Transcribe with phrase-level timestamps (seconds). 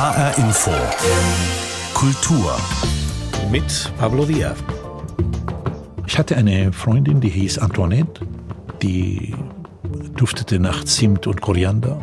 [0.00, 0.70] HR Info.
[1.92, 2.56] Kultur.
[3.52, 4.56] Mit Pablo Diaz.
[6.06, 8.22] Ich hatte eine Freundin, die hieß Antoinette,
[8.80, 9.34] die
[10.16, 12.00] duftete nach Zimt und Koriander,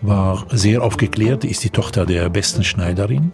[0.00, 3.30] war sehr aufgeklärt, ist die Tochter der besten Schneiderin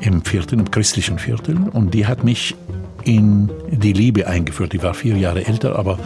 [0.00, 2.56] im Viertel, im christlichen Viertel und die hat mich
[3.04, 4.72] in die Liebe eingeführt.
[4.72, 6.00] Die war vier Jahre älter, aber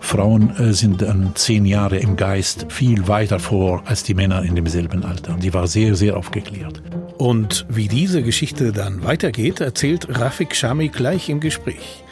[0.00, 4.56] Frauen äh, sind dann zehn Jahre im Geist viel weiter vor als die Männer in
[4.56, 5.34] demselben Alter.
[5.34, 6.82] Die war sehr, sehr aufgeklärt.
[7.18, 12.02] Und wie diese Geschichte dann weitergeht, erzählt Rafik Shami gleich im Gespräch.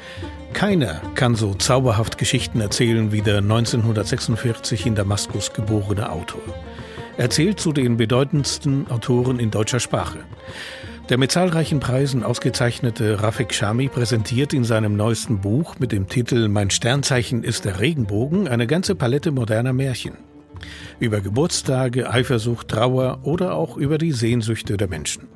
[0.53, 6.43] Keiner kann so zauberhaft Geschichten erzählen wie der 1946 in Damaskus geborene Autor.
[7.17, 10.19] Er zählt zu den bedeutendsten Autoren in deutscher Sprache.
[11.09, 16.49] Der mit zahlreichen Preisen ausgezeichnete Rafik Shami präsentiert in seinem neuesten Buch mit dem Titel
[16.49, 20.19] Mein Sternzeichen ist der Regenbogen eine ganze Palette moderner Märchen.
[21.01, 25.29] Über Geburtstage, Eifersucht, Trauer oder auch über die Sehnsüchte der Menschen.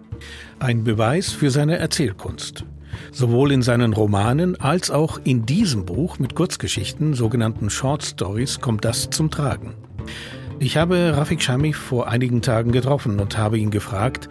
[0.59, 2.67] Ein Beweis für seine Erzählkunst.
[3.11, 8.85] Sowohl in seinen Romanen als auch in diesem Buch mit Kurzgeschichten, sogenannten Short Stories, kommt
[8.85, 9.73] das zum Tragen.
[10.59, 14.29] Ich habe Rafik Shami vor einigen Tagen getroffen und habe ihn gefragt,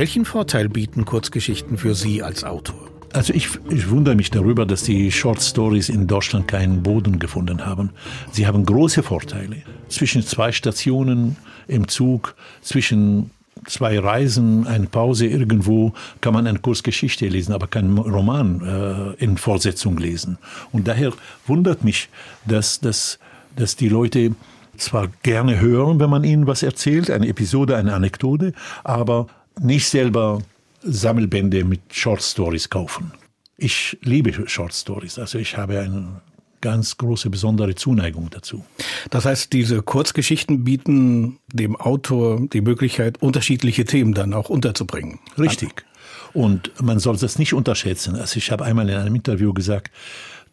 [0.00, 2.88] welchen Vorteil bieten Kurzgeschichten für Sie als Autor?
[3.12, 7.66] Also ich, ich wundere mich darüber, dass die Short Stories in Deutschland keinen Boden gefunden
[7.66, 7.90] haben.
[8.32, 9.56] Sie haben große Vorteile.
[9.90, 11.36] Zwischen zwei Stationen
[11.68, 13.30] im Zug, zwischen
[13.66, 19.36] zwei Reisen, eine Pause irgendwo, kann man eine Kurzgeschichte lesen, aber keinen Roman äh, in
[19.36, 20.38] Fortsetzung lesen.
[20.72, 21.12] Und daher
[21.46, 22.08] wundert mich,
[22.46, 23.18] dass, dass,
[23.54, 24.34] dass die Leute
[24.78, 29.26] zwar gerne hören, wenn man ihnen was erzählt, eine Episode, eine Anekdote, aber
[29.60, 30.42] nicht selber
[30.82, 33.12] Sammelbände mit Short Stories kaufen.
[33.56, 36.22] Ich liebe Short Stories, also ich habe eine
[36.62, 38.64] ganz große besondere Zuneigung dazu.
[39.10, 45.20] Das heißt, diese Kurzgeschichten bieten dem Autor die Möglichkeit, unterschiedliche Themen dann auch unterzubringen.
[45.38, 45.84] Richtig.
[46.32, 48.16] Und man soll das nicht unterschätzen.
[48.16, 49.90] Also ich habe einmal in einem Interview gesagt,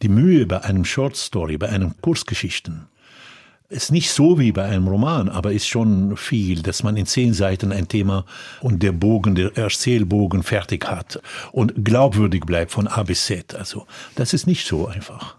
[0.01, 2.87] die Mühe bei einem Short Story, bei einem Kurzgeschichten,
[3.69, 7.33] ist nicht so wie bei einem Roman, aber ist schon viel, dass man in zehn
[7.33, 8.25] Seiten ein Thema
[8.61, 13.55] und der Bogen, der Erzählbogen fertig hat und glaubwürdig bleibt von A bis Z.
[13.55, 13.85] Also
[14.15, 15.37] das ist nicht so einfach.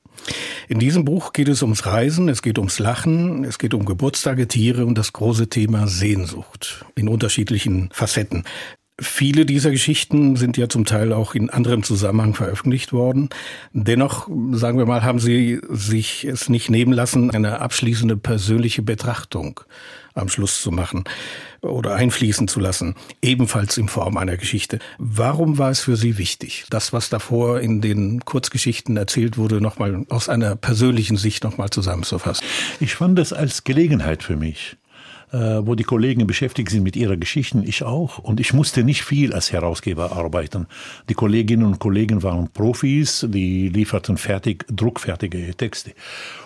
[0.69, 4.47] In diesem Buch geht es ums Reisen, es geht ums Lachen, es geht um Geburtstage,
[4.47, 8.45] Tiere und das große Thema Sehnsucht in unterschiedlichen Facetten.
[9.01, 13.29] Viele dieser Geschichten sind ja zum Teil auch in anderem Zusammenhang veröffentlicht worden.
[13.73, 19.61] Dennoch, sagen wir mal, haben Sie sich es nicht nehmen lassen, eine abschließende persönliche Betrachtung
[20.15, 21.05] am Schluss zu machen
[21.61, 24.81] oder einfließen zu lassen, ebenfalls in Form einer Geschichte.
[24.99, 30.07] Warum war es für Sie wichtig, das, was davor in den Kurzgeschichten erzählt wurde, nochmal
[30.09, 32.45] aus einer persönlichen Sicht nochmal zusammenzufassen?
[32.81, 34.77] Ich fand das als Gelegenheit für mich
[35.33, 38.19] wo die Kollegen beschäftigt sind mit ihrer Geschichten, ich auch.
[38.19, 40.67] Und ich musste nicht viel als Herausgeber arbeiten.
[41.09, 45.93] Die Kolleginnen und Kollegen waren Profis, die lieferten fertig, druckfertige Texte.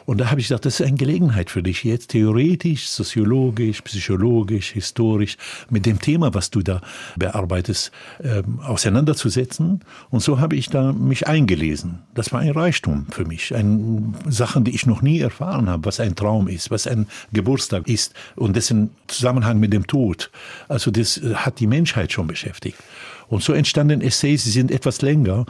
[0.05, 4.71] Und da habe ich gesagt, das ist eine Gelegenheit für dich jetzt theoretisch, soziologisch, psychologisch,
[4.71, 5.37] historisch
[5.71, 6.81] mit dem Thema, was du da
[7.17, 7.93] bearbeitest,
[8.23, 9.81] ähm, auseinanderzusetzen.
[10.11, 12.01] Und so habe ich da mich eingelesen.
[12.15, 16.01] Das war ein Reichtum für mich, ein Sachen, die ich noch nie erfahren habe, was
[16.01, 18.15] ein Traum ist, was ein Geburtstag ist.
[18.37, 20.31] Und dessen Zusammenhang mit dem Tod.
[20.69, 22.79] Also das hat die Menschheit schon beschäftigt.
[23.29, 25.47] Und so entstanden Essays, sie sind etwas länger.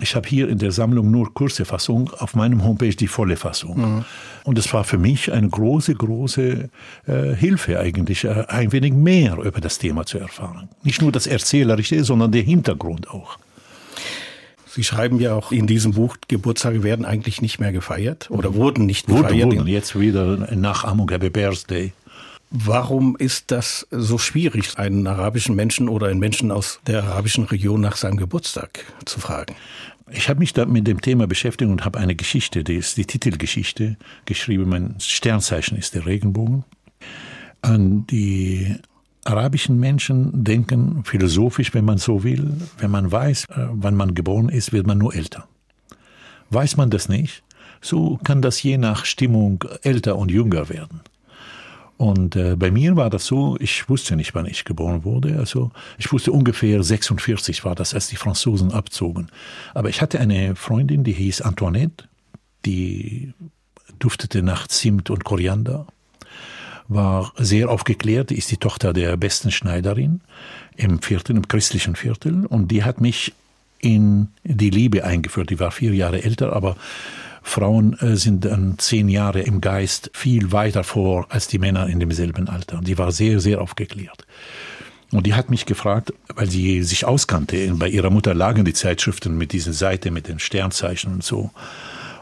[0.00, 3.96] Ich habe hier in der Sammlung nur kurze Fassung, auf meinem Homepage die volle Fassung.
[3.96, 4.04] Mhm.
[4.44, 6.70] Und es war für mich eine große, große
[7.06, 10.68] äh, Hilfe eigentlich, äh, ein wenig mehr über das Thema zu erfahren.
[10.82, 13.38] Nicht nur das Erzählerische, sondern der Hintergrund auch.
[14.74, 18.86] Sie schreiben ja auch in diesem Buch, Geburtstage werden eigentlich nicht mehr gefeiert oder wurden
[18.86, 19.30] nicht gefeiert.
[19.30, 21.92] Wurden, wurden jetzt wieder Nachahmung Happy Birthday.
[22.54, 27.80] Warum ist das so schwierig, einen arabischen Menschen oder einen Menschen aus der arabischen Region
[27.80, 29.54] nach seinem Geburtstag zu fragen?
[30.10, 33.06] Ich habe mich da mit dem Thema beschäftigt und habe eine Geschichte, die ist die
[33.06, 33.96] Titelgeschichte,
[34.26, 34.68] geschrieben.
[34.68, 36.64] Mein Sternzeichen ist der Regenbogen.
[37.62, 38.76] An die
[39.24, 44.50] arabischen Menschen denken philosophisch, wenn man so will, wenn man weiß, äh, wann man geboren
[44.50, 45.48] ist, wird man nur älter.
[46.50, 47.44] Weiß man das nicht,
[47.80, 51.00] so kann das je nach Stimmung älter und jünger werden.
[52.02, 55.38] Und äh, bei mir war das so, ich wusste nicht, wann ich geboren wurde.
[55.38, 59.28] Also ich wusste ungefähr 46 war das, als die Franzosen abzogen.
[59.72, 62.08] Aber ich hatte eine Freundin, die hieß Antoinette,
[62.66, 63.34] die
[64.00, 65.86] duftete nach Zimt und Koriander,
[66.88, 70.22] war sehr aufgeklärt, ist die Tochter der besten Schneiderin
[70.74, 72.46] im Viertel, im christlichen Viertel.
[72.46, 73.32] Und die hat mich
[73.78, 75.50] in die Liebe eingeführt.
[75.50, 76.76] Die war vier Jahre älter, aber
[77.42, 82.00] Frauen äh, sind dann zehn Jahre im Geist viel weiter vor als die Männer in
[82.00, 82.80] demselben Alter.
[82.82, 84.26] Die war sehr, sehr aufgeklärt.
[85.12, 87.70] Und die hat mich gefragt, weil sie sich auskannte.
[87.74, 91.50] Bei ihrer Mutter lagen die Zeitschriften mit dieser Seite, mit den Sternzeichen und so.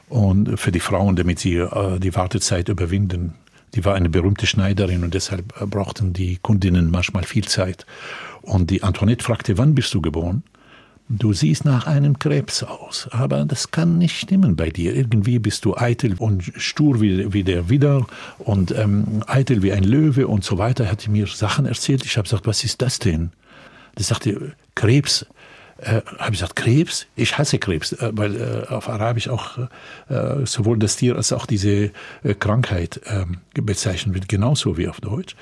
[0.08, 3.34] Und für die Frauen, damit sie äh, die Wartezeit überwinden.
[3.75, 7.87] Die war eine berühmte Schneiderin und deshalb äh, brauchten die Kundinnen manchmal viel Zeit.
[8.43, 10.43] Und die Antoinette fragte, wann bist du geboren?
[11.12, 14.95] Du siehst nach einem Krebs aus, aber das kann nicht stimmen bei dir.
[14.95, 18.07] Irgendwie bist du eitel und stur wie, wie der Widder
[18.39, 20.85] und ähm, eitel wie ein Löwe und so weiter.
[20.85, 22.05] Er hat mir Sachen erzählt.
[22.05, 23.33] Ich habe gesagt, was ist das denn?
[23.97, 25.27] Er sagte, Krebs.
[25.79, 27.09] Äh, habe ich gesagt, Krebs?
[27.17, 29.59] Ich hasse Krebs, äh, weil äh, auf Arabisch auch
[30.09, 31.91] äh, sowohl das Tier als auch diese
[32.23, 35.35] äh, Krankheit ähm, bezeichnet wird, genauso wie auf Deutsch.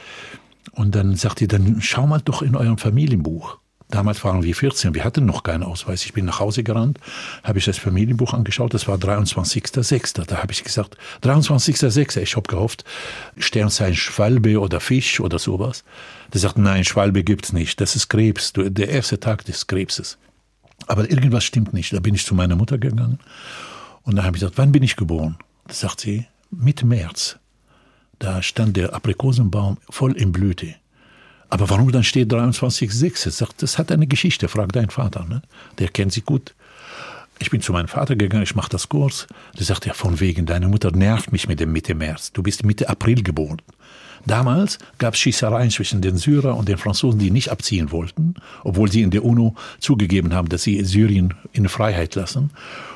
[0.72, 3.58] Und dann sagte er, dann schau mal doch in eurem Familienbuch.
[3.90, 6.04] Damals waren wir 14, wir hatten noch keinen Ausweis.
[6.04, 6.98] Ich bin nach Hause gerannt,
[7.42, 10.26] habe ich das Familienbuch angeschaut, das war 23.06.
[10.26, 12.20] Da habe ich gesagt, 23.06.
[12.20, 12.84] Ich habe gehofft,
[13.38, 15.84] Sternzeichen Schwalbe oder Fisch oder sowas.
[16.34, 20.18] Der sagt, nein, Schwalbe gibt's nicht, das ist Krebs, der erste Tag des Krebses.
[20.86, 21.92] Aber irgendwas stimmt nicht.
[21.92, 23.18] Da bin ich zu meiner Mutter gegangen
[24.02, 25.38] und da habe ich gesagt, wann bin ich geboren?
[25.66, 27.38] Da sagt sie, Mitte März.
[28.18, 30.74] Da stand der Aprikosenbaum voll in Blüte.
[31.50, 33.30] Aber warum dann steht 23,6?
[33.30, 35.24] Sagt, das hat eine Geschichte, frag deinen Vater.
[35.24, 35.42] Ne?
[35.78, 36.54] Der kennt sie gut.
[37.38, 39.26] Ich bin zu meinem Vater gegangen, ich mache das Kurs.
[39.56, 42.32] Der sagt, ja, von wegen, deine Mutter nervt mich mit dem Mitte März.
[42.32, 43.62] Du bist Mitte April geboren.
[44.28, 48.92] Damals gab es Schießereien zwischen den Syrern und den Franzosen, die nicht abziehen wollten, obwohl
[48.92, 52.50] sie in der UNO zugegeben haben, dass sie Syrien in Freiheit lassen.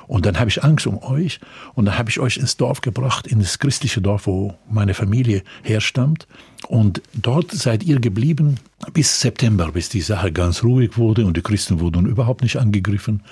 [0.07, 1.41] Und dann habe ich Angst um euch
[1.73, 5.43] und dann habe ich euch ins Dorf gebracht, in das christliche Dorf, wo meine Familie
[5.63, 6.27] herstammt.
[6.69, 8.57] Und dort seid ihr geblieben
[8.93, 13.23] bis September, bis die Sache ganz ruhig wurde und die Christen wurden überhaupt nicht angegriffen.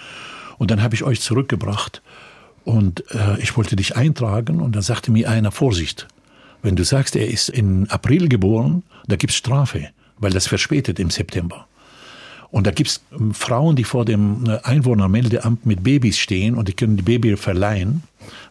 [0.57, 2.01] Und dann habe ich euch zurückgebracht
[2.65, 6.09] und äh, ich wollte dich eintragen und dann sagte mir einer, Vorsicht,
[6.63, 10.99] wenn du sagst, er ist im April geboren, da gibt es Strafe, weil das verspätet
[10.99, 11.67] im September.
[12.51, 16.69] Und da gibt es ähm, Frauen, die vor dem äh, Einwohnermeldeamt mit Babys stehen und
[16.69, 18.03] die können die Baby verleihen,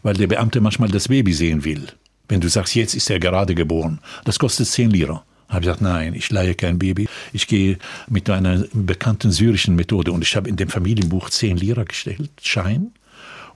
[0.03, 1.87] weil der Beamte manchmal das Baby sehen will.
[2.27, 5.23] Wenn du sagst, jetzt ist er gerade geboren, das kostet 10 Lira.
[5.49, 7.07] Habe ich gesagt, nein, ich leihe kein Baby.
[7.33, 11.83] Ich gehe mit einer bekannten syrischen Methode und ich habe in dem Familienbuch 10 Lira
[11.83, 12.91] gestellt, Schein,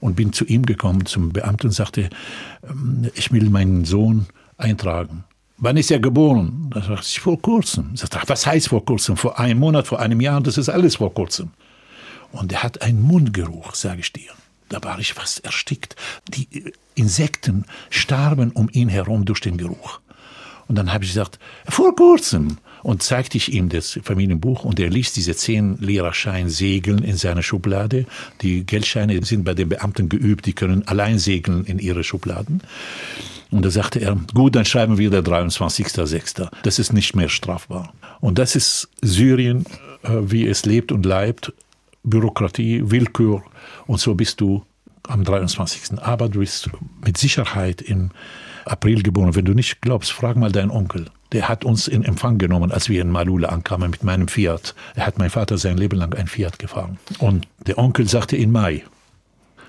[0.00, 2.10] und bin zu ihm gekommen, zum Beamten und sagte,
[2.68, 4.26] ähm, ich will meinen Sohn
[4.64, 5.24] eintragen.
[5.58, 6.70] Wann ist er geboren?
[6.70, 7.90] Da sagte ich, vor kurzem.
[7.94, 9.16] Ich sagte, was heißt vor kurzem?
[9.16, 11.50] Vor einem Monat, vor einem Jahr, das ist alles vor kurzem.
[12.32, 14.30] Und er hat einen Mundgeruch, sage ich dir.
[14.68, 15.94] Da war ich fast erstickt.
[16.28, 16.48] Die
[16.96, 20.00] Insekten starben um ihn herum durch den Geruch.
[20.66, 21.38] Und dann habe ich gesagt,
[21.68, 22.58] vor kurzem.
[22.82, 27.42] Und zeigte ich ihm das Familienbuch und er ließ diese zehn Lehrerschein segeln in seiner
[27.42, 28.04] Schublade.
[28.42, 32.60] Die Geldscheine sind bei den Beamten geübt, die können allein segeln in ihre Schubladen.
[33.50, 36.48] Und da sagte er, gut, dann schreiben wir der 23.06.
[36.62, 37.92] Das ist nicht mehr strafbar.
[38.20, 39.64] Und das ist Syrien,
[40.02, 41.52] äh, wie es lebt und leibt.
[42.02, 43.42] Bürokratie, Willkür.
[43.86, 44.64] Und so bist du
[45.08, 45.98] am 23.
[46.00, 46.70] Aber du bist
[47.04, 48.10] mit Sicherheit im
[48.64, 49.34] April geboren.
[49.34, 51.06] Wenn du nicht glaubst, frag mal deinen Onkel.
[51.32, 54.74] Der hat uns in Empfang genommen, als wir in Malula ankamen mit meinem Fiat.
[54.94, 56.98] Er hat mein Vater sein Leben lang ein Fiat gefahren.
[57.18, 58.84] Und der Onkel sagte in Mai,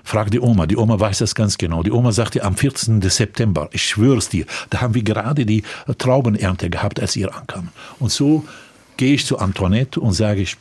[0.06, 1.82] Frag die Oma, die Oma weiß das ganz genau.
[1.82, 3.02] Die Oma sagte am 14.
[3.02, 5.64] September, ich schwöre es dir, da haben wir gerade die
[5.98, 7.70] Traubenernte gehabt, als ihr ankam.
[7.98, 8.44] Und so
[8.96, 10.56] gehe ich zu Antoinette und sage ich,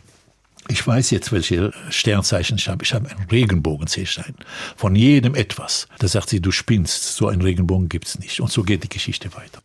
[0.67, 2.83] ich weiß jetzt, welche Sternzeichen ich habe.
[2.83, 4.33] Ich habe einen Regenbogenzählstein.
[4.75, 5.87] Von jedem etwas.
[5.99, 7.15] Da sagt sie, du spinnst.
[7.15, 8.39] So einen Regenbogen gibt's nicht.
[8.39, 9.61] Und so geht die Geschichte weiter.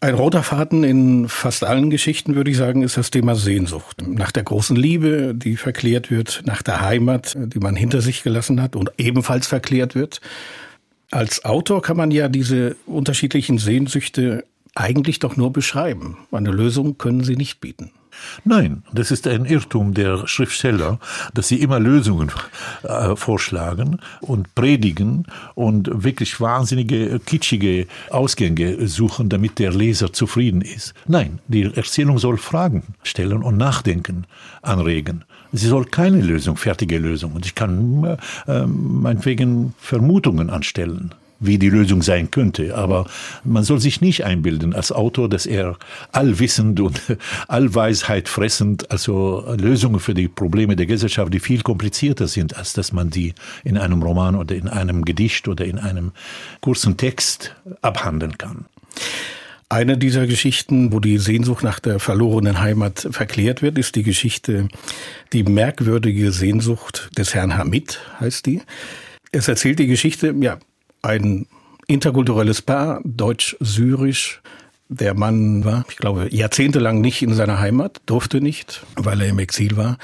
[0.00, 4.02] Ein roter Faden in fast allen Geschichten, würde ich sagen, ist das Thema Sehnsucht.
[4.06, 8.60] Nach der großen Liebe, die verklärt wird, nach der Heimat, die man hinter sich gelassen
[8.60, 10.20] hat und ebenfalls verklärt wird.
[11.10, 16.18] Als Autor kann man ja diese unterschiedlichen Sehnsüchte eigentlich doch nur beschreiben.
[16.32, 17.92] Eine Lösung können sie nicht bieten.
[18.44, 20.98] Nein, das ist ein Irrtum der Schriftsteller,
[21.34, 22.30] dass sie immer Lösungen
[22.82, 30.94] äh, vorschlagen und predigen und wirklich wahnsinnige, kitschige Ausgänge suchen, damit der Leser zufrieden ist.
[31.06, 34.26] Nein, die Erzählung soll Fragen stellen und Nachdenken
[34.62, 35.24] anregen.
[35.52, 37.32] Sie soll keine Lösung, fertige Lösung.
[37.32, 38.04] Und ich kann
[38.46, 41.14] äh, äh meinetwegen Vermutungen anstellen
[41.46, 42.76] wie die Lösung sein könnte.
[42.76, 43.06] Aber
[43.44, 45.76] man soll sich nicht einbilden als Autor, dass er
[46.12, 47.00] allwissend und
[47.48, 52.92] allweisheit fressend, also Lösungen für die Probleme der Gesellschaft, die viel komplizierter sind, als dass
[52.92, 53.34] man die
[53.64, 56.12] in einem Roman oder in einem Gedicht oder in einem
[56.60, 58.66] kurzen Text abhandeln kann.
[59.68, 64.68] Eine dieser Geschichten, wo die Sehnsucht nach der verlorenen Heimat verklärt wird, ist die Geschichte
[65.32, 68.62] Die merkwürdige Sehnsucht des Herrn Hamid, heißt die.
[69.32, 70.58] Es erzählt die Geschichte, ja,
[71.04, 71.46] ein
[71.86, 74.40] interkulturelles Paar, deutsch-syrisch,
[74.88, 79.38] Der Mann war, ich glaube, jahrzehntelang nicht in seiner Heimat, durfte nicht, weil er im
[79.38, 79.96] Exil war,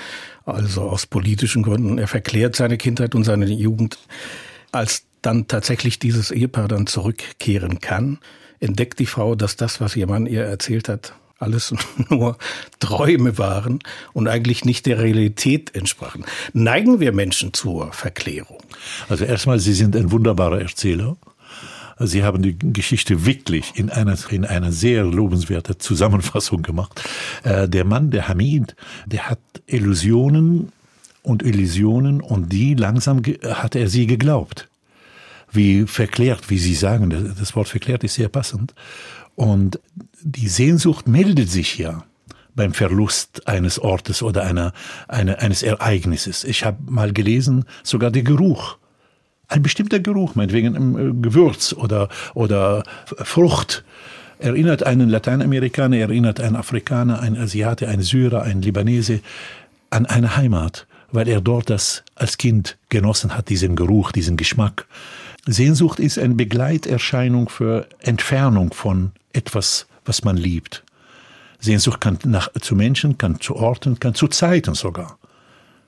[0.47, 1.99] also aus politischen Gründen.
[1.99, 3.99] Er verklärt seine Kindheit und seine Jugend.
[4.73, 8.19] Als dann tatsächlich dieses Ehepaar dann zurückkehren kann,
[8.59, 11.75] entdeckt die Frau, dass das, was ihr Mann ihr erzählt hat, alles
[12.09, 12.37] nur
[12.79, 13.81] Träume waren
[14.13, 16.25] und eigentlich nicht der Realität entsprachen.
[16.53, 18.63] Neigen wir Menschen zur Verklärung?
[19.09, 21.17] Also erstmal, Sie sind ein wunderbarer Erzähler.
[21.99, 27.03] Sie haben die Geschichte wirklich in einer, in einer sehr lobenswerten Zusammenfassung gemacht.
[27.43, 30.73] Äh, der Mann, der Hamid, der hat Illusionen
[31.23, 34.69] und Illusionen und die langsam hat er sie geglaubt.
[35.53, 38.73] Wie verklärt, wie Sie sagen, das Wort verklärt ist sehr passend.
[39.35, 39.81] Und
[40.23, 42.05] die Sehnsucht meldet sich ja
[42.55, 44.73] beim Verlust eines Ortes oder einer,
[45.09, 46.45] eine, eines Ereignisses.
[46.45, 48.77] Ich habe mal gelesen, sogar der Geruch.
[49.49, 53.85] Ein bestimmter Geruch, meinetwegen äh, Gewürz oder, oder Frucht,
[54.39, 59.21] erinnert einen Lateinamerikaner, erinnert einen Afrikaner, einen Asiate, einen Syrer, einen Libanese
[59.91, 64.87] an eine Heimat, weil er dort das als Kind genossen hat, diesen Geruch, diesen Geschmack.
[65.53, 70.85] Sehnsucht ist eine Begleiterscheinung für Entfernung von etwas, was man liebt.
[71.59, 75.19] Sehnsucht kann nach, zu Menschen, kann zu Orten, kann zu Zeiten sogar.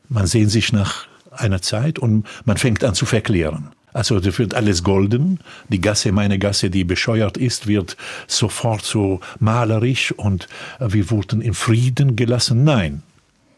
[0.09, 3.71] Man sehnt sich nach einer Zeit und man fängt an zu verklären.
[3.95, 5.41] Also da wird alles golden.
[5.69, 11.55] Die Gasse, meine Gasse, die bescheuert ist, wird sofort so malerisch und wir wurden in
[11.55, 12.65] Frieden gelassen.
[12.65, 13.03] Nein,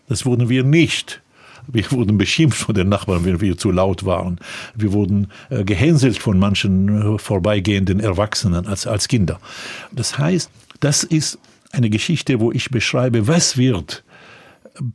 [0.08, 1.20] das wurden wir nicht.
[1.66, 4.38] Wir wurden beschimpft von den Nachbarn, wenn wir zu laut waren.
[4.74, 9.40] Wir wurden äh, gehänselt von manchen äh, vorbeigehenden Erwachsenen als, als Kinder.
[9.92, 11.38] Das heißt, das ist
[11.72, 14.03] eine Geschichte, wo ich beschreibe, was wird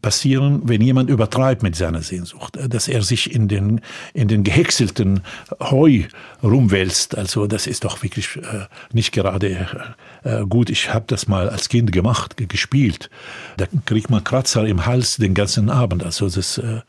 [0.02, 3.82] passieren, wenn jemand übertreibt mit seiner Sehnsucht, dass er sich in den,
[4.14, 5.22] in den gehäckselten
[5.60, 6.04] Heu
[6.44, 7.18] rumwälzt.
[7.18, 9.68] Also das ist doch wirklich äh, nicht gerade
[10.24, 10.70] äh, gut.
[10.70, 13.10] Ich habe das mal als Kind gemacht, gespielt.
[13.58, 16.04] Da kriegt man Kratzer im Hals den ganzen Abend.
[16.04, 16.82] Also das, äh,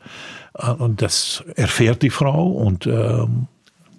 [0.77, 3.25] und das erfährt die Frau und äh,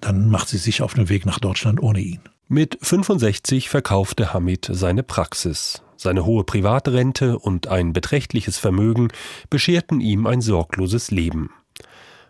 [0.00, 2.20] dann macht sie sich auf den Weg nach Deutschland ohne ihn.
[2.52, 5.80] Mit 65 verkaufte Hamid seine Praxis.
[5.96, 9.08] Seine hohe Privatrente und ein beträchtliches Vermögen
[9.48, 11.48] bescherten ihm ein sorgloses Leben.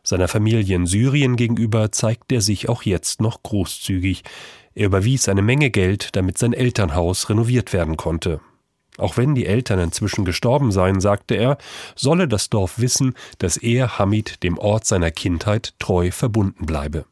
[0.04, 4.22] Seiner Familie in Syrien gegenüber zeigt er sich auch jetzt noch großzügig.
[4.76, 8.40] Er überwies eine Menge Geld, damit sein Elternhaus renoviert werden konnte.
[8.98, 11.58] Auch wenn die Eltern inzwischen gestorben seien, sagte er,
[11.96, 17.06] solle das Dorf wissen, dass er Hamid dem Ort seiner Kindheit treu verbunden bleibe.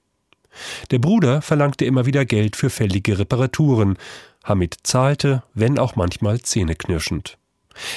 [0.90, 3.96] Der Bruder verlangte immer wieder Geld für fällige Reparaturen,
[4.44, 7.36] Hamid zahlte, wenn auch manchmal zähneknirschend.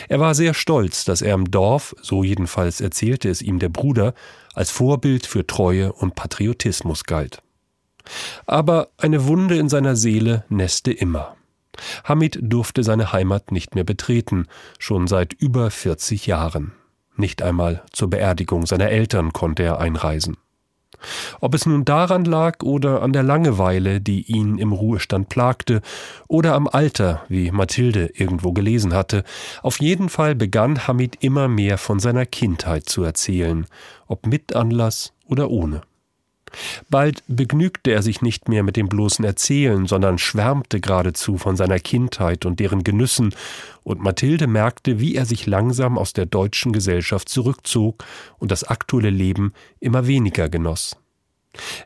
[0.08, 4.14] Er war sehr stolz, dass er im Dorf, so jedenfalls erzählte es ihm der Bruder,
[4.54, 7.42] als Vorbild für Treue und Patriotismus galt.
[8.46, 11.36] Aber eine Wunde in seiner Seele nässte immer.
[12.04, 16.74] Hamid durfte seine Heimat nicht mehr betreten, schon seit über 40 Jahren.
[17.16, 20.38] Nicht einmal zur Beerdigung seiner Eltern konnte er einreisen.
[21.42, 25.82] Ob es nun daran lag oder an der Langeweile, die ihn im Ruhestand plagte,
[26.28, 29.24] oder am Alter, wie Mathilde irgendwo gelesen hatte,
[29.62, 33.66] auf jeden Fall begann Hamid immer mehr von seiner Kindheit zu erzählen,
[34.08, 35.82] ob mit Anlass oder ohne.
[36.90, 41.80] Bald begnügte er sich nicht mehr mit dem bloßen Erzählen, sondern schwärmte geradezu von seiner
[41.80, 43.34] Kindheit und deren Genüssen,
[43.84, 48.06] und Mathilde merkte, wie er sich langsam aus der deutschen Gesellschaft zurückzog
[48.40, 50.98] und das aktuelle Leben immer weniger genoss.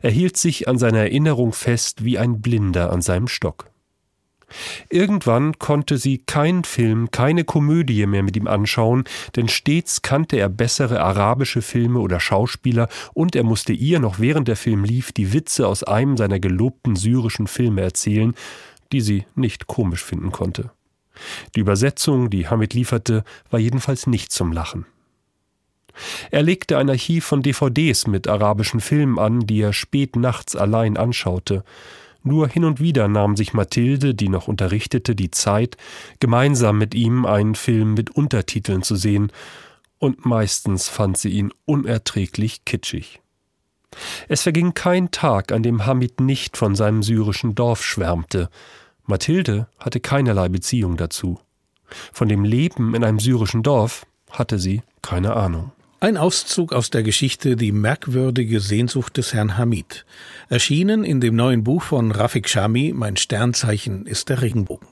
[0.00, 3.70] Er hielt sich an seiner Erinnerung fest wie ein Blinder an seinem Stock.
[4.88, 9.04] Irgendwann konnte sie keinen Film, keine Komödie mehr mit ihm anschauen,
[9.36, 14.48] denn stets kannte er bessere arabische Filme oder Schauspieler und er musste ihr noch während
[14.48, 18.34] der Film lief die Witze aus einem seiner gelobten syrischen Filme erzählen,
[18.92, 20.70] die sie nicht komisch finden konnte.
[21.54, 24.86] Die Übersetzung, die Hamid lieferte, war jedenfalls nicht zum Lachen.
[26.30, 30.96] Er legte ein Archiv von DVDs mit arabischen Filmen an, die er spät nachts allein
[30.96, 31.64] anschaute.
[32.22, 35.76] Nur hin und wieder nahm sich Mathilde, die noch unterrichtete, die Zeit,
[36.20, 39.32] gemeinsam mit ihm einen Film mit Untertiteln zu sehen,
[39.98, 43.20] und meistens fand sie ihn unerträglich kitschig.
[44.28, 48.48] Es verging kein Tag, an dem Hamid nicht von seinem syrischen Dorf schwärmte.
[49.06, 51.40] Mathilde hatte keinerlei Beziehung dazu.
[52.12, 55.72] Von dem Leben in einem syrischen Dorf hatte sie keine Ahnung.
[56.00, 60.06] Ein Auszug aus der Geschichte Die merkwürdige Sehnsucht des Herrn Hamid.
[60.48, 64.86] Erschienen in dem neuen Buch von Rafik Shami, Mein Sternzeichen ist der Regenbogen.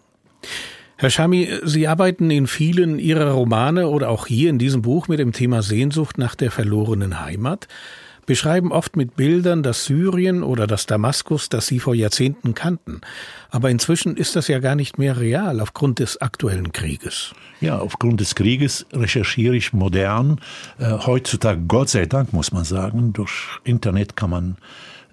[0.97, 5.21] Herr Shami, Sie arbeiten in vielen Ihrer Romane oder auch hier in diesem Buch mit
[5.21, 7.69] dem Thema Sehnsucht nach der verlorenen Heimat.
[8.27, 13.01] Beschreiben oft mit Bildern das Syrien oder das Damaskus, das Sie vor Jahrzehnten kannten.
[13.51, 17.35] Aber inzwischen ist das ja gar nicht mehr real aufgrund des aktuellen Krieges.
[17.61, 20.41] Ja, aufgrund des Krieges recherchiere ich modern.
[20.79, 23.33] Äh, heutzutage, Gott sei Dank, muss man sagen, durch
[23.65, 24.57] Internet kann man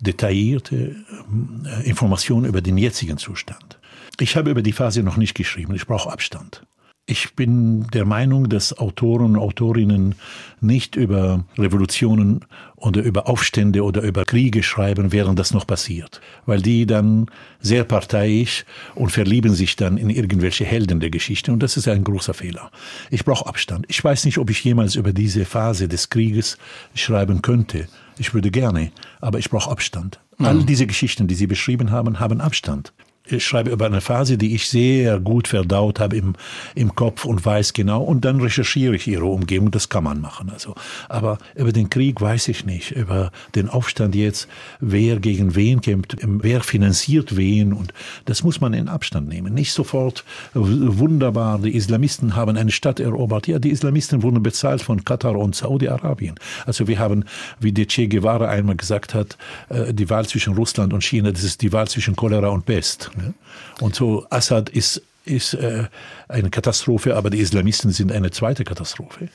[0.02, 3.80] detaillierte äh, Informationen über den jetzigen Zustand.
[4.20, 5.74] Ich habe über die Phase noch nicht geschrieben.
[5.76, 6.64] Ich brauche Abstand.
[7.06, 10.16] Ich bin der Meinung, dass Autoren und Autorinnen
[10.62, 12.46] nicht über Revolutionen
[12.78, 16.22] oder über Aufstände oder über Kriege schreiben, während das noch passiert.
[16.46, 17.26] Weil die dann
[17.60, 18.64] sehr parteiisch
[18.96, 21.52] und verlieben sich dann in irgendwelche Helden der Geschichte.
[21.52, 22.72] Und das ist ein großer Fehler.
[23.10, 23.86] Ich brauche Abstand.
[23.90, 26.58] Ich weiß nicht, ob ich jemals über diese Phase des Krieges
[26.96, 27.90] schreiben könnte.
[28.18, 30.22] Ich würde gerne, aber ich brauche Abstand.
[30.38, 30.46] Mhm.
[30.46, 32.94] All diese Geschichten, die Sie beschrieben haben, haben Abstand
[33.26, 36.36] ich schreibe über eine Phase, die ich sehr gut verdaut habe im,
[36.76, 38.04] im Kopf und weiß genau.
[38.04, 39.72] Und dann recherchiere ich ihre Umgebung.
[39.72, 40.50] Das kann man machen.
[40.50, 40.76] Also,
[41.08, 42.92] aber über den Krieg weiß ich nicht.
[42.92, 44.50] Über den Aufstand jetzt,
[44.82, 47.72] wer gegen wen kämpft, wer finanziert wen.
[47.72, 47.94] Und
[48.26, 49.54] das muss man in Abstand nehmen.
[49.54, 51.60] Nicht sofort wunderbar.
[51.60, 53.48] Die Islamisten haben eine Stadt erobert.
[53.48, 56.36] Ja, die Islamisten wurden bezahlt von Katar und Saudi-Arabien.
[56.66, 57.24] Also wir haben,
[57.62, 59.38] wie der Che Guevara einmal gesagt hat,
[59.70, 63.13] äh, die Wahl zwischen Russland und China, das ist die Wahl zwischen Cholera und Pest.
[63.18, 63.34] Ne?
[63.80, 65.86] Und so Assad ist, ist äh,
[66.28, 69.30] eine Katastrophe, aber die Islamisten sind eine zweite Katastrophe.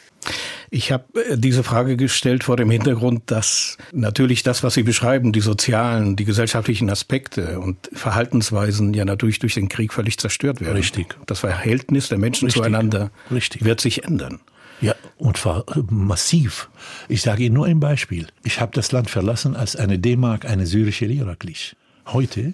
[0.70, 5.32] Ich habe äh, diese Frage gestellt vor dem Hintergrund, dass natürlich das, was Sie beschreiben,
[5.32, 10.76] die sozialen, die gesellschaftlichen Aspekte und Verhaltensweisen ja natürlich durch den Krieg völlig zerstört werden.
[10.76, 11.16] Richtig.
[11.26, 12.62] Das Verhältnis der Menschen Richtig.
[12.62, 13.64] zueinander Richtig.
[13.64, 14.40] wird sich ändern.
[14.80, 16.68] Ja, und zwar äh, massiv.
[17.08, 18.28] Ich sage Ihnen nur ein Beispiel.
[18.44, 21.76] Ich habe das Land verlassen, als eine D-Mark eine syrische Lira glich.
[22.06, 22.52] Heute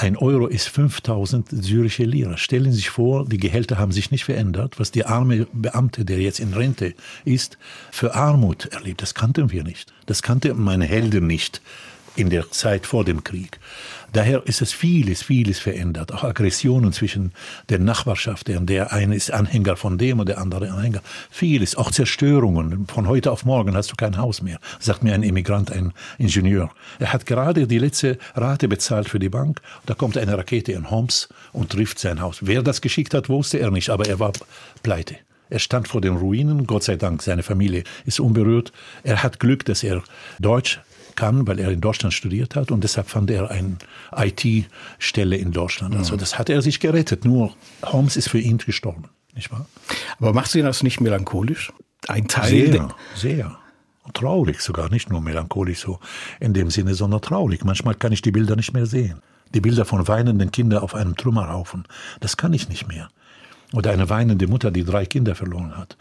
[0.00, 2.38] ein Euro ist 5000 syrische Lira.
[2.38, 4.80] Stellen Sie sich vor, die Gehälter haben sich nicht verändert.
[4.80, 6.94] Was der arme Beamte, der jetzt in Rente
[7.26, 7.58] ist,
[7.90, 9.92] für Armut erlebt, das kannten wir nicht.
[10.06, 11.60] Das kannte meine Helden nicht
[12.16, 13.58] in der Zeit vor dem Krieg.
[14.12, 16.12] Daher ist es vieles, vieles verändert.
[16.12, 17.32] Auch Aggressionen zwischen
[17.68, 21.00] der Nachbarschaft, der eine ist Anhänger von dem und der andere Anhänger.
[21.30, 22.86] Vieles, auch Zerstörungen.
[22.88, 26.70] Von heute auf morgen hast du kein Haus mehr, sagt mir ein Immigrant, ein Ingenieur.
[26.98, 29.60] Er hat gerade die letzte Rate bezahlt für die Bank.
[29.86, 32.38] Da kommt eine Rakete in Homs und trifft sein Haus.
[32.40, 34.32] Wer das geschickt hat, wusste er nicht, aber er war
[34.82, 35.16] pleite.
[35.50, 38.72] Er stand vor den Ruinen, Gott sei Dank, seine Familie ist unberührt.
[39.02, 40.02] Er hat Glück, dass er
[40.38, 40.80] Deutsch
[41.20, 43.76] kann, weil er in Deutschland studiert hat und deshalb fand er eine
[44.16, 45.94] IT-Stelle in Deutschland.
[45.94, 47.26] Also das hat er sich gerettet.
[47.26, 47.52] Nur
[47.84, 49.04] Holmes ist für ihn gestorben,
[49.34, 49.66] nicht wahr?
[50.18, 51.74] Aber macht Sie das nicht melancholisch?
[52.08, 53.58] Ein Teil sehr, sehr
[54.14, 56.00] traurig sogar, nicht nur melancholisch so
[56.40, 57.66] in dem Sinne, sondern traurig.
[57.66, 59.20] Manchmal kann ich die Bilder nicht mehr sehen.
[59.52, 61.84] Die Bilder von weinenden Kindern auf einem Trümmerhaufen,
[62.20, 63.10] das kann ich nicht mehr.
[63.74, 65.98] Oder eine weinende Mutter, die drei Kinder verloren hat.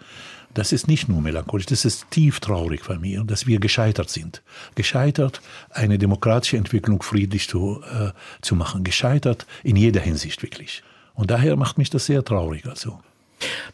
[0.53, 4.41] Das ist nicht nur melancholisch, das ist tief traurig bei mir, dass wir gescheitert sind.
[4.75, 8.83] Gescheitert, eine demokratische Entwicklung friedlich zu, äh, zu machen.
[8.83, 10.83] Gescheitert in jeder Hinsicht wirklich.
[11.13, 12.65] Und daher macht mich das sehr traurig.
[12.65, 12.99] Also.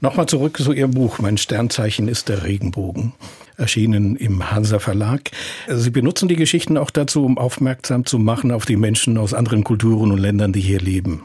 [0.01, 1.19] Nochmal zurück zu Ihrem Buch.
[1.19, 3.13] Mein Sternzeichen ist der Regenbogen.
[3.57, 5.31] Erschienen im Hansa Verlag.
[5.67, 9.63] Sie benutzen die Geschichten auch dazu, um aufmerksam zu machen auf die Menschen aus anderen
[9.63, 11.23] Kulturen und Ländern, die hier leben.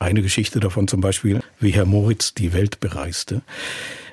[0.00, 3.42] Eine Geschichte davon zum Beispiel, wie Herr Moritz die Welt bereiste.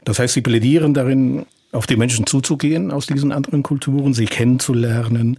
[0.06, 5.38] Das heißt, Sie plädieren darin, auf die Menschen zuzugehen aus diesen anderen Kulturen, sie kennenzulernen,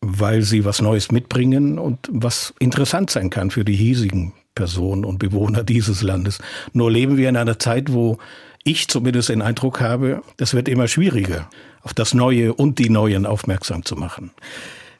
[0.00, 5.18] weil sie was Neues mitbringen und was interessant sein kann für die hiesigen Personen und
[5.18, 6.38] Bewohner dieses Landes.
[6.72, 8.18] Nur leben wir in einer Zeit, wo
[8.64, 11.50] ich zumindest den Eindruck habe, das wird immer schwieriger,
[11.82, 14.30] auf das Neue und die Neuen aufmerksam zu machen.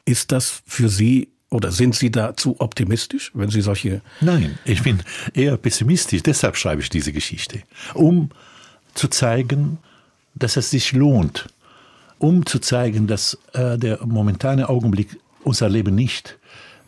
[0.05, 4.01] Ist das für Sie oder sind Sie da zu optimistisch, wenn Sie solche...
[4.21, 4.99] Nein, ich bin
[5.33, 6.23] eher pessimistisch.
[6.23, 7.61] Deshalb schreibe ich diese Geschichte.
[7.93, 8.29] Um
[8.97, 9.77] zu zeigen,
[10.35, 11.47] dass es sich lohnt,
[12.19, 16.37] um zu zeigen, dass äh, der momentane Augenblick unser Leben nicht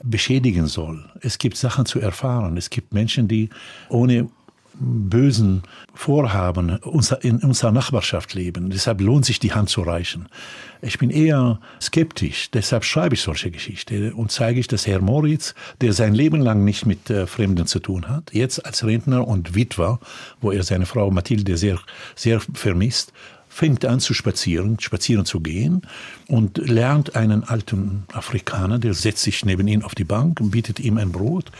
[0.03, 1.05] beschädigen soll.
[1.21, 2.57] Es gibt Sachen zu erfahren.
[2.57, 3.49] Es gibt Menschen, die
[3.89, 4.29] ohne
[4.79, 5.63] bösen
[5.93, 6.79] Vorhaben
[7.21, 8.69] in unserer Nachbarschaft leben.
[8.69, 10.27] Deshalb lohnt sich die Hand zu reichen.
[10.81, 15.53] Ich bin eher skeptisch, deshalb schreibe ich solche Geschichten und zeige ich, dass Herr Moritz,
[15.81, 19.55] der sein Leben lang nicht mit äh, Fremden zu tun hat, jetzt als Rentner und
[19.55, 19.99] Witwer,
[20.39, 21.79] wo er seine Frau Mathilde sehr,
[22.15, 23.11] sehr vermisst,
[23.49, 25.81] fängt an zu spazieren, spazieren zu gehen
[26.27, 30.79] und lernt einen alten Afrikaner, der setzt sich neben ihn auf die Bank und bietet
[30.79, 31.51] ihm ein Brot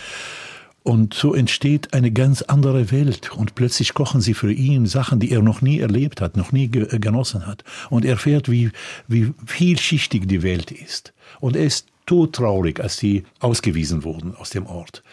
[0.83, 3.31] und so entsteht eine ganz andere Welt.
[3.35, 6.65] Und plötzlich kochen sie für ihn Sachen, die er noch nie erlebt hat, noch nie
[6.65, 7.63] äh, genossen hat.
[7.89, 8.71] Und er erfährt, wie,
[9.07, 11.13] wie vielschichtig die Welt ist.
[11.39, 15.03] Und er ist todtraurig, als sie ausgewiesen wurden aus dem Ort.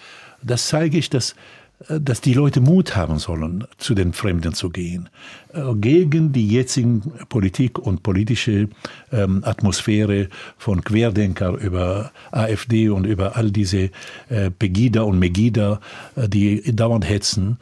[0.42, 1.34] Das zeige ich, dass
[1.88, 5.08] dass die Leute Mut haben sollen, zu den Fremden zu gehen,
[5.52, 8.68] äh, gegen die jetzigen Politik und politische
[9.12, 13.90] ähm, Atmosphäre von Querdenker über AfD und über all diese
[14.28, 15.80] äh, Pegida und Megida,
[16.16, 17.58] äh, die dauernd hetzen.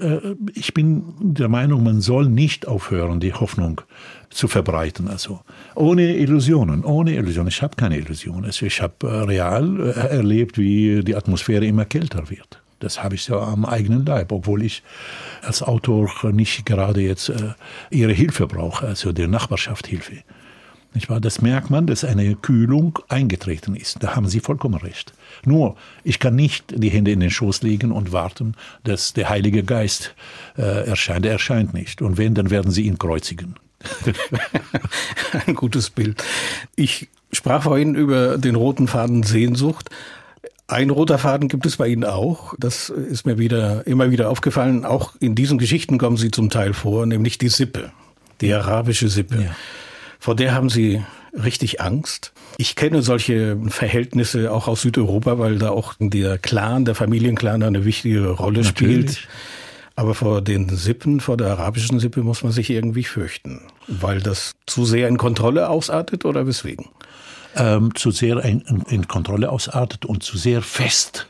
[0.00, 0.18] Äh,
[0.54, 3.80] ich bin der Meinung, man soll nicht aufhören, die Hoffnung
[4.30, 5.08] zu verbreiten.
[5.08, 5.40] Also
[5.74, 7.48] ohne Illusionen, ohne Illusionen.
[7.48, 8.44] Ich habe keine Illusionen.
[8.44, 12.62] Also ich habe äh, real erlebt, wie die Atmosphäre immer kälter wird.
[12.80, 14.82] Das habe ich ja am eigenen Leib, obwohl ich
[15.42, 17.54] als Autor nicht gerade jetzt äh,
[17.90, 20.22] ihre Hilfe brauche, also der Nachbarschaft Hilfe.
[20.94, 21.20] Nicht wahr?
[21.20, 24.02] Das merkt man, dass eine Kühlung eingetreten ist.
[24.02, 25.12] Da haben Sie vollkommen recht.
[25.44, 29.64] Nur, ich kann nicht die Hände in den Schoß legen und warten, dass der Heilige
[29.64, 30.14] Geist
[30.56, 31.26] äh, erscheint.
[31.26, 32.00] Er erscheint nicht.
[32.00, 33.56] Und wenn, dann werden Sie ihn kreuzigen.
[35.46, 36.24] Ein gutes Bild.
[36.74, 39.90] Ich sprach vorhin über den roten Faden Sehnsucht.
[40.70, 42.54] Ein roter Faden gibt es bei Ihnen auch.
[42.58, 44.84] Das ist mir wieder, immer wieder aufgefallen.
[44.84, 47.90] Auch in diesen Geschichten kommen Sie zum Teil vor, nämlich die Sippe,
[48.42, 49.44] die arabische Sippe.
[49.44, 49.56] Ja.
[50.20, 51.02] Vor der haben Sie
[51.32, 52.32] richtig Angst.
[52.58, 57.86] Ich kenne solche Verhältnisse auch aus Südeuropa, weil da auch der Clan, der Familienclan eine
[57.86, 59.10] wichtige Rolle Natürlich.
[59.10, 59.28] spielt.
[59.96, 64.52] Aber vor den Sippen, vor der arabischen Sippe muss man sich irgendwie fürchten, weil das
[64.66, 66.86] zu sehr in Kontrolle ausartet oder weswegen?
[67.56, 71.28] Ähm, zu sehr in, in, Kontrolle ausartet und zu sehr fest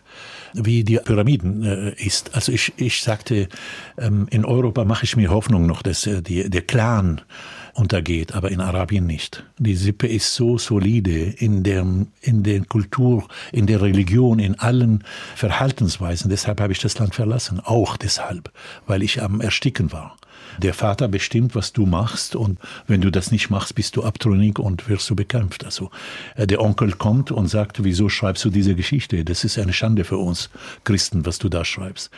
[0.54, 2.34] wie die Pyramiden äh, ist.
[2.34, 3.48] Also ich, ich sagte,
[3.98, 7.20] ähm, in Europa mache ich mir Hoffnung noch, dass äh, die, der Clan
[7.74, 9.44] untergeht, aber in Arabien nicht.
[9.58, 11.86] Die Sippe ist so solide in der,
[12.20, 15.04] in der Kultur, in der Religion, in allen
[15.36, 16.30] Verhaltensweisen.
[16.30, 17.60] Deshalb habe ich das Land verlassen.
[17.60, 18.50] Auch deshalb,
[18.86, 20.16] weil ich am Ersticken war.
[20.58, 24.58] Der Vater bestimmt, was du machst und wenn du das nicht machst, bist du abtrünnig
[24.58, 25.64] und wirst du bekämpft.
[25.64, 25.90] Also
[26.36, 29.24] äh, der Onkel kommt und sagt, wieso schreibst du diese Geschichte?
[29.24, 30.50] Das ist eine Schande für uns
[30.84, 32.10] Christen, was du da schreibst.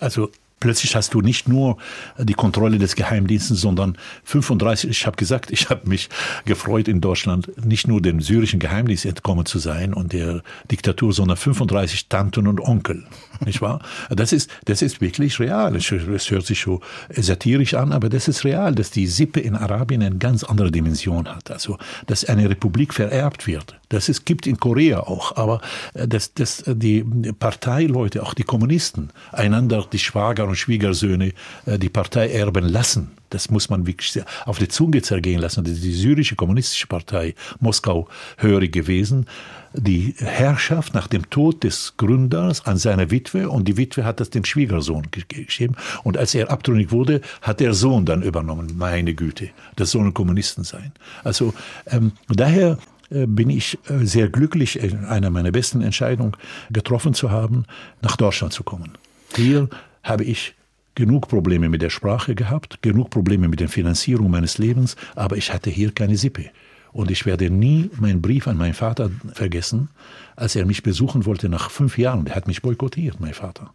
[0.00, 1.76] Also Plötzlich hast du nicht nur
[2.18, 6.08] die Kontrolle des Geheimdienstes, sondern 35, ich habe gesagt, ich habe mich
[6.44, 11.36] gefreut in Deutschland, nicht nur dem syrischen Geheimdienst entkommen zu sein und der Diktatur, sondern
[11.36, 13.04] 35 Tanten und Onkel.
[13.44, 13.80] Nicht wahr?
[14.10, 15.76] Das ist, das ist wirklich real.
[15.76, 20.02] Es hört sich so satirisch an, aber das ist real, dass die Sippe in Arabien
[20.02, 21.50] eine ganz andere Dimension hat.
[21.50, 23.76] Also, dass eine Republik vererbt wird.
[23.88, 25.60] Das ist, gibt in Korea auch, aber
[25.94, 27.04] äh, dass, dass die
[27.38, 31.32] Parteileute, auch die Kommunisten, einander, die Schwager und Schwiegersöhne,
[31.66, 33.12] äh, die Partei erben lassen.
[33.30, 35.64] Das muss man wirklich auf die Zunge zergehen lassen.
[35.64, 39.26] Die syrische kommunistische Partei, Moskau, hörig gewesen
[39.74, 44.30] die Herrschaft nach dem Tod des Gründers an seine Witwe und die Witwe hat das
[44.30, 45.74] dem Schwiegersohn gegeben.
[46.04, 48.74] Und als er abtrünnig wurde, hat der Sohn dann übernommen.
[48.76, 50.92] Meine Güte, das sollen Kommunisten sein.
[51.24, 51.54] Also
[51.86, 52.78] ähm, daher
[53.10, 56.36] äh, bin ich äh, sehr glücklich, eine meiner besten Entscheidungen
[56.70, 57.64] getroffen zu haben,
[58.00, 58.92] nach Deutschland zu kommen.
[59.34, 59.68] Hier
[60.04, 60.54] habe ich
[60.94, 65.52] genug Probleme mit der Sprache gehabt, genug Probleme mit der Finanzierung meines Lebens, aber ich
[65.52, 66.50] hatte hier keine Sippe.
[66.92, 69.88] Und ich werde nie meinen Brief an meinen Vater vergessen,
[70.36, 72.24] als er mich besuchen wollte nach fünf Jahren.
[72.24, 73.74] Der hat mich boykottiert, mein Vater.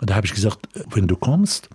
[0.00, 1.68] Und da habe ich gesagt, wenn du kommst,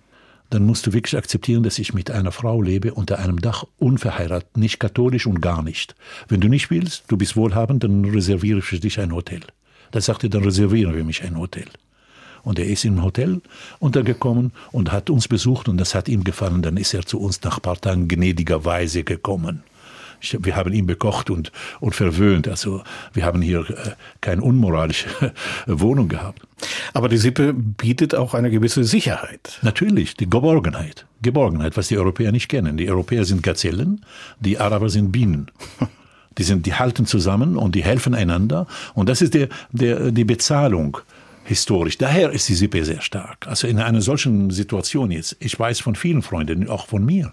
[0.50, 4.56] dann musst du wirklich akzeptieren, dass ich mit einer Frau lebe unter einem Dach, unverheiratet,
[4.58, 5.94] nicht katholisch und gar nicht.
[6.28, 9.40] Wenn du nicht willst, du bist wohlhabend, dann reserviere ich für dich ein Hotel.
[9.92, 11.66] Da sagte, dann reservieren wir mich ein Hotel.
[12.44, 13.40] Und er ist im Hotel
[13.78, 16.62] untergekommen und hat uns besucht und das hat ihm gefallen.
[16.62, 19.62] Dann ist er zu uns nach paar Tagen gnädigerweise gekommen
[20.32, 22.48] wir haben ihn bekocht und, und verwöhnt.
[22.48, 25.08] Also wir haben hier äh, keine unmoralische
[25.66, 26.42] Wohnung gehabt.
[26.92, 29.58] Aber die Sippe bietet auch eine gewisse Sicherheit.
[29.62, 31.06] Natürlich, die Geborgenheit.
[31.22, 32.76] Geborgenheit, was die Europäer nicht kennen.
[32.76, 34.04] Die Europäer sind Gazellen,
[34.40, 35.50] die Araber sind Bienen.
[36.36, 38.66] Die, sind, die halten zusammen und die helfen einander.
[38.94, 40.98] Und das ist der, der, die Bezahlung
[41.44, 41.98] historisch.
[41.98, 43.46] Daher ist die Sippe sehr stark.
[43.46, 47.32] Also in einer solchen Situation jetzt, ich weiß von vielen Freunden, auch von mir,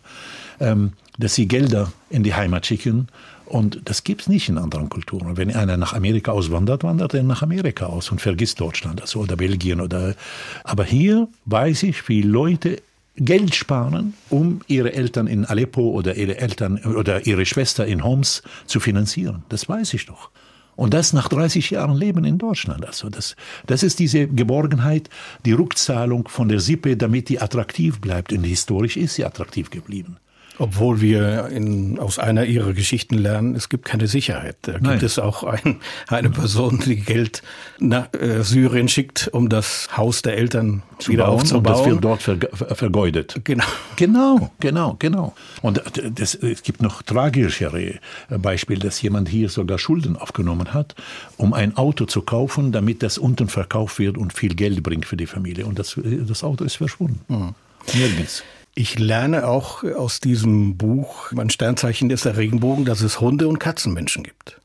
[0.60, 3.08] ähm, dass sie Gelder in die Heimat schicken.
[3.46, 5.36] Und das gibt es nicht in anderen Kulturen.
[5.36, 9.36] Wenn einer nach Amerika auswandert, wandert er nach Amerika aus und vergisst Deutschland also, oder
[9.36, 9.82] Belgien.
[9.82, 10.16] Oder
[10.64, 12.82] Aber hier weiß ich, wie Leute
[13.18, 18.42] Geld sparen, um ihre Eltern in Aleppo oder ihre Eltern oder ihre Schwester in Homs
[18.68, 19.44] zu finanzieren.
[19.50, 20.30] Das weiß ich doch.
[20.76, 22.86] Und das nach 30 Jahren Leben in Deutschland.
[22.86, 23.36] Also das,
[23.68, 25.10] das ist diese Geborgenheit,
[25.46, 28.34] die Rückzahlung von der Sippe, damit die attraktiv bleibt.
[28.34, 30.18] Und historisch ist sie attraktiv geblieben.
[30.62, 34.58] Obwohl wir in, aus einer ihrer Geschichten lernen, es gibt keine Sicherheit.
[34.62, 35.04] Da gibt Nein.
[35.04, 37.42] es auch ein, eine Person, die Geld
[37.80, 41.94] nach äh, Syrien schickt, um das Haus der Eltern Zu wieder bauen, aufzubauen.
[41.94, 43.42] Und das wird dort ver vergeudet.
[43.44, 43.66] Genau.
[43.96, 45.34] Genau, genau, genau.
[45.64, 45.82] Und
[46.14, 48.00] das, es gibt noch tragischere äh,
[48.38, 50.94] Beispiele, dass jemand hier sogar Schulden aufgenommen hat,
[51.38, 55.18] um ein Auto zu kaufen, damit das unten verkauft wird und viel Geld bringt für
[55.18, 55.66] die Familie.
[55.66, 57.20] Und das, äh, das Auto ist verschwunden.
[57.30, 57.56] Mhm.
[57.96, 58.44] Nirgends.
[58.74, 63.60] Ich lerne auch aus diesem Buch, mein Sternzeichen ist der Regenbogen, dass es Hunde- und
[63.60, 64.62] Katzenmenschen gibt.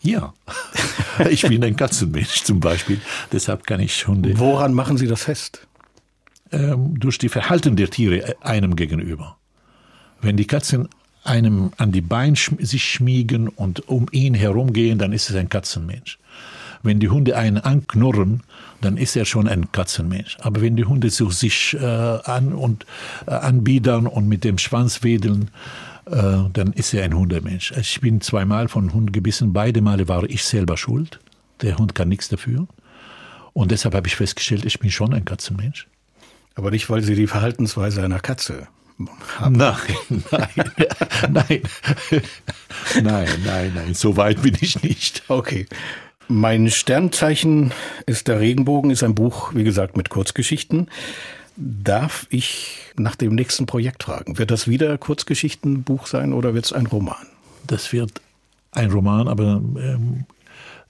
[0.00, 0.32] Ja,
[1.30, 3.00] ich bin ein Katzenmensch zum Beispiel,
[3.32, 4.38] deshalb kann ich Hunde.
[4.38, 5.66] Woran machen Sie das fest?
[6.52, 9.36] Ähm, durch die Verhalten der Tiere äh, einem gegenüber.
[10.20, 10.88] Wenn die Katzen
[11.24, 16.18] einem an die Beine sich schmiegen und um ihn herumgehen, dann ist es ein Katzenmensch.
[16.82, 18.42] Wenn die Hunde einen anknurren,
[18.80, 20.36] dann ist er schon ein Katzenmensch.
[20.40, 22.86] Aber wenn die Hunde so sich äh, an und
[23.26, 25.50] äh, anbiedern und mit dem Schwanz wedeln,
[26.06, 27.72] äh, dann ist er ein Hundemensch.
[27.72, 29.52] Ich bin zweimal von Hund gebissen.
[29.52, 31.20] Beide Male war ich selber schuld.
[31.62, 32.66] Der Hund kann nichts dafür.
[33.52, 35.88] Und deshalb habe ich festgestellt, ich bin schon ein Katzenmensch.
[36.54, 38.68] Aber nicht, weil Sie die Verhaltensweise einer Katze
[39.38, 39.52] haben.
[39.52, 39.76] Nein,
[40.30, 40.48] nein,
[41.30, 41.62] nein,
[43.02, 45.22] nein, nein, nein, so weit bin ich nicht.
[45.28, 45.66] Okay.
[46.30, 47.72] Mein Sternzeichen
[48.04, 50.88] ist der Regenbogen, ist ein Buch, wie gesagt, mit Kurzgeschichten.
[51.56, 54.36] Darf ich nach dem nächsten Projekt fragen?
[54.36, 57.26] Wird das wieder Kurzgeschichtenbuch sein oder wird es ein Roman?
[57.66, 58.20] Das wird
[58.72, 60.26] ein Roman, aber ähm,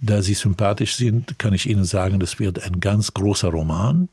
[0.00, 4.08] da Sie sympathisch sind, kann ich Ihnen sagen, das wird ein ganz großer Roman.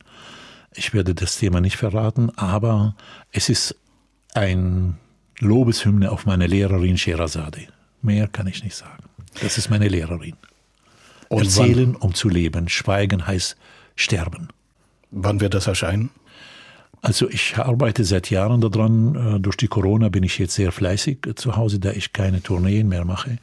[0.75, 2.95] Ich werde das Thema nicht verraten, aber
[3.31, 3.75] es ist
[4.35, 4.97] ein
[5.39, 7.61] Lobeshymne auf meine Lehrerin Sherazade.
[8.03, 9.03] Mehr kann ich nicht sagen.
[9.41, 10.35] Das ist meine Lehrerin.
[11.29, 12.69] Und Erzählen, wann, um zu leben.
[12.69, 13.57] Schweigen heißt
[13.95, 14.49] sterben.
[15.11, 16.09] Wann wird das erscheinen?
[17.01, 19.35] Also ich arbeite seit Jahren daran.
[19.35, 22.87] Äh, durch die Corona bin ich jetzt sehr fleißig zu Hause, da ich keine Tourneen
[22.87, 23.37] mehr mache.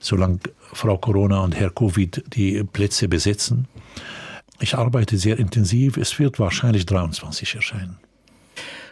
[0.00, 0.40] Solange
[0.72, 3.68] Frau Corona und Herr Covid die Plätze besetzen.
[4.60, 5.96] Ich arbeite sehr intensiv.
[5.96, 7.98] Es wird wahrscheinlich 23 erscheinen.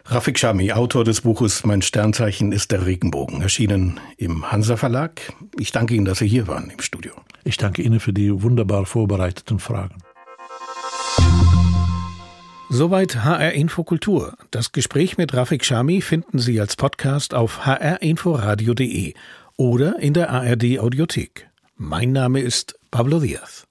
[0.07, 5.33] Rafik Shami, Autor des Buches Mein Sternzeichen ist der Regenbogen, erschienen im Hansa Verlag.
[5.59, 7.15] Ich danke Ihnen, dass Sie hier waren im Studio.
[7.45, 9.99] Ich danke Ihnen für die wunderbar vorbereiteten Fragen.
[12.71, 14.37] Soweit HR Infokultur.
[14.51, 19.15] Das Gespräch mit Rafik Shami finden Sie als Podcast auf hrinforadio.de
[19.57, 21.49] oder in der ARD Audiothek.
[21.77, 23.67] Mein Name ist Pablo Diaz.